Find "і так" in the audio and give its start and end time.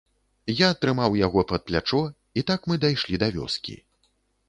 2.41-2.59